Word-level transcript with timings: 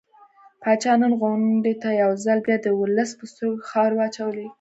پاچا 0.61 0.93
نن 1.01 1.13
غونډې 1.21 1.73
ته 1.81 1.89
يو 2.01 2.11
ځل 2.25 2.37
بيا 2.45 2.57
د 2.61 2.67
ولس 2.79 3.09
په 3.17 3.23
سترګو 3.31 3.57
کې 3.61 3.67
خاورې 3.69 3.95
واچولې. 3.97 4.47